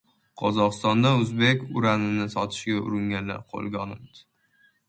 [0.41, 4.27] Qozog‘istonda o‘zbek uranini sotishga uringanlar qo‘lga olindi